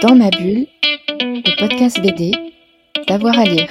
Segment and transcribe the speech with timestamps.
[0.00, 0.68] Dans ma bulle,
[1.18, 2.30] le podcast BD,
[3.08, 3.66] d'avoir à lire.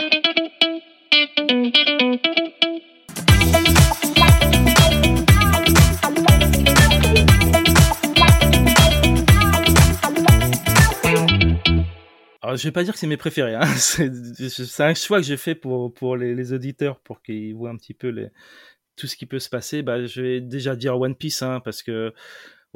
[12.41, 13.55] Alors, je vais pas dire que c'est mes préférés.
[13.55, 13.65] Hein.
[13.75, 18.13] C'est un choix que j'ai fait pour, les, auditeurs, pour qu'ils voient un petit peu
[18.97, 19.81] tout ce qui peut se passer.
[19.81, 22.13] Bah, je vais déjà dire One Piece, hein, parce que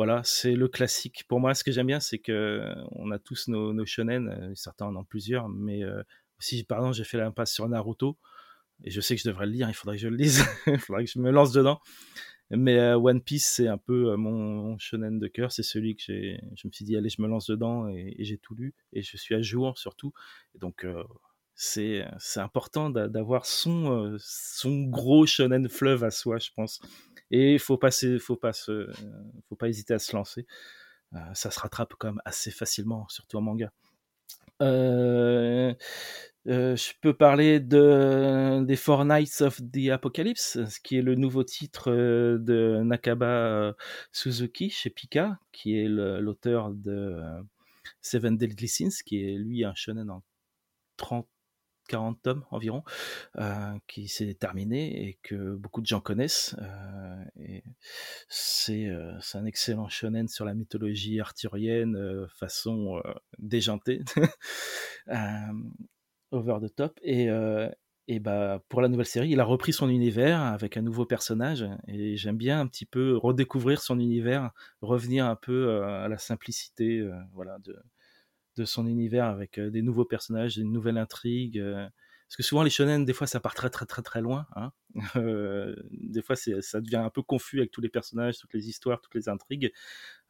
[0.03, 1.25] voilà, c'est le classique.
[1.27, 4.51] Pour moi, ce que j'aime bien, c'est que on a tous nos, nos shonen, euh,
[4.55, 6.01] certains en ont plusieurs, mais euh,
[6.39, 8.17] aussi, par exemple, j'ai fait l'impasse sur Naruto,
[8.83, 10.79] et je sais que je devrais le lire, il faudrait que je le lise, il
[10.79, 11.81] faudrait que je me lance dedans.
[12.49, 15.51] Mais euh, One Piece, c'est un peu euh, mon, shonen de cœur.
[15.51, 16.41] C'est celui que j'ai.
[16.55, 18.73] Je me suis dit, allez, je me lance dedans et, j'ai tout lu.
[18.91, 20.13] Et je suis à jour surtout.
[20.55, 21.03] Et donc, euh,
[21.53, 22.03] c'est
[22.37, 26.81] important d'a- d'avoir son, euh, son gros shonen fleuve à soi, je pense.
[27.31, 28.89] Et faut pas, se- faut pas, se,
[29.49, 30.45] faut pas hésiter à se lancer.
[31.13, 33.71] Euh, ça se rattrape quand même assez facilement, surtout en manga.
[34.61, 35.73] Euh,
[36.47, 41.15] euh, je peux parler de, des Four Knights of the Apocalypse, ce qui est le
[41.15, 43.73] nouveau titre euh, de Nakaba euh,
[44.11, 47.41] Suzuki chez Pika, qui est l'auteur de euh,
[48.01, 50.23] Seven Deadly Sins, qui est lui un shonen en
[50.97, 51.27] 30
[51.91, 52.83] 40 tomes environ,
[53.37, 56.55] euh, qui s'est terminé et que beaucoup de gens connaissent.
[56.61, 57.59] euh,
[58.69, 63.01] euh, c'est un excellent shonen sur la mythologie arthurienne, façon
[63.39, 64.01] déjantée.
[66.31, 66.97] Over the top.
[67.03, 67.27] Et,
[68.07, 71.65] et bah, pour la nouvelle série, il a repris son univers avec un nouveau personnage.
[71.89, 77.05] Et j'aime bien un petit peu redécouvrir son univers, revenir un peu à la simplicité
[77.33, 77.75] voilà, de,
[78.65, 81.59] son univers avec euh, des nouveaux personnages, une nouvelle intrigue.
[81.59, 81.87] euh.
[82.27, 84.47] parce que souvent, les shonen, des fois, ça part très, très, très, très loin.
[84.55, 84.71] Hein.
[85.15, 88.99] Euh, des fois, ça devient un peu confus avec tous les personnages, toutes les histoires,
[89.01, 89.71] toutes les intrigues.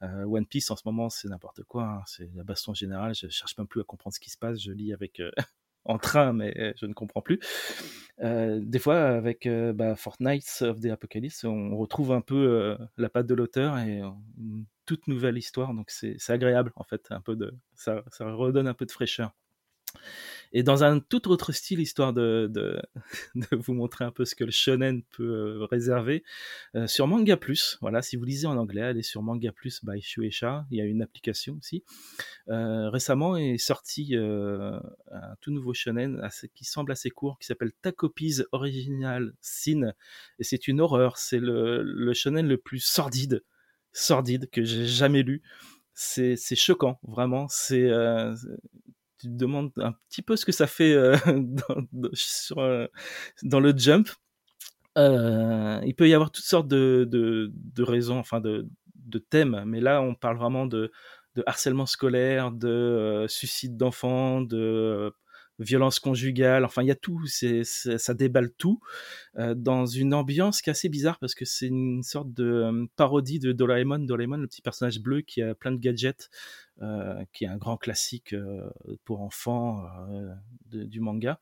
[0.02, 1.84] One Piece, en ce moment, c'est n'importe quoi.
[1.86, 2.04] hein.
[2.08, 3.14] C'est la baston générale.
[3.16, 4.60] Je cherche même plus à comprendre ce qui se passe.
[4.60, 5.22] Je lis avec.
[5.86, 7.40] En train, mais je ne comprends plus.
[8.22, 12.78] Euh, des fois, avec euh, bah, Fortnite of the Apocalypse, on retrouve un peu euh,
[12.98, 15.73] la patte de l'auteur et euh, une toute nouvelle histoire.
[15.73, 19.32] Donc c'est agréable, en fait, un peu de ça, redonne un peu de fraîcheur.
[20.54, 22.50] Et dans un tout autre style, histoire de,
[23.36, 26.23] de, vous montrer un peu ce que le shonen peut euh, réserver,
[26.76, 30.02] euh, sur Manga Plus, voilà, si vous lisez en anglais, allez sur Manga Plus by
[30.02, 31.84] Shueisha, il y a une application aussi.
[32.50, 34.80] Euh, récemment est sorti euh,
[35.42, 36.22] tout nouveau shonen
[36.56, 39.94] qui semble assez court, qui s'appelle Takopi's Original Sin,
[40.40, 43.44] et c'est une horreur, c'est le, le shonen le plus sordide,
[43.92, 45.42] sordide que j'ai jamais lu.
[45.94, 47.48] C'est choquant, vraiment.
[47.50, 48.34] C'est euh,
[49.20, 51.16] tu te demandes un petit peu ce que ça fait euh,
[52.58, 52.88] euh,
[53.44, 54.10] dans le jump.
[54.98, 59.80] Il peut y avoir toutes sortes de, de, de raisons, enfin de, de thèmes, mais
[59.80, 60.92] là on parle vraiment de,
[61.36, 65.14] de harcèlement scolaire, de suicide d'enfants, de
[65.61, 68.80] violence conjugale, enfin il y a tout, ça déballe tout
[69.38, 72.86] euh, dans une ambiance qui est assez bizarre parce que c'est une sorte de euh,
[72.95, 76.30] parodie de Doraemon, Doraemon, le petit personnage bleu qui a plein de gadgets,
[76.82, 78.36] euh, qui est un grand classique
[79.05, 79.86] pour enfants
[80.66, 81.39] du manga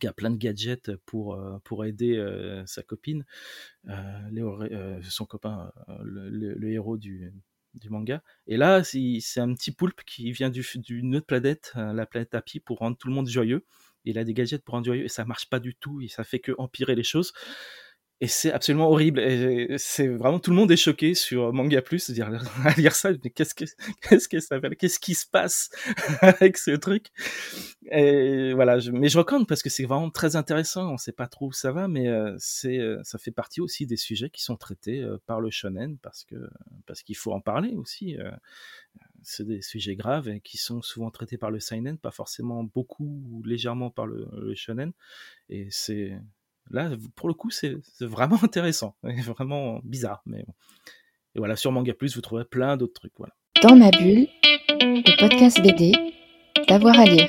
[0.00, 2.22] qui a plein de gadgets pour, pour aider
[2.66, 3.24] sa copine,
[3.86, 5.72] son copain,
[6.04, 7.32] le héros du,
[7.74, 8.22] du manga.
[8.46, 12.34] Et là, c'est un petit poulpe qui vient du- d'une autre planète, euh, la planète
[12.34, 13.64] Happy, pour rendre tout le monde joyeux.
[14.04, 16.24] Il a des gadgets pour rendre joyeux et ça marche pas du tout et ça
[16.24, 17.32] fait que empirer les choses.
[18.20, 19.20] Et c'est absolument horrible.
[19.20, 23.10] Et c'est vraiment tout le monde est choqué sur Manga Plus, à lire ça.
[23.22, 23.64] Mais qu'est-ce que
[24.02, 25.70] qu'est-ce que ça Qu'est-ce qui se passe
[26.20, 27.06] avec ce truc?
[27.92, 28.78] Et voilà.
[28.92, 30.92] Mais je recommande parce que c'est vraiment très intéressant.
[30.92, 33.86] On sait pas trop où ça va, mais euh, c'est euh, ça fait partie aussi
[33.86, 36.36] des sujets qui sont traités euh, par le shonen parce que
[36.86, 38.16] parce qu'il faut en parler aussi.
[39.22, 43.22] c'est des sujets graves et qui sont souvent traités par le seinen, pas forcément beaucoup
[43.30, 44.92] ou légèrement par le, le shonen.
[45.50, 46.18] Et c'est
[46.70, 50.22] là, pour le coup, c'est vraiment intéressant, vraiment bizarre.
[50.26, 50.44] Mais.
[51.34, 53.12] Et voilà, sur Manga Plus, vous trouverez plein d'autres trucs.
[53.18, 53.34] Voilà.
[53.62, 54.26] Dans ma bulle,
[54.80, 55.92] le podcast BD,
[56.68, 57.28] d'avoir à lire.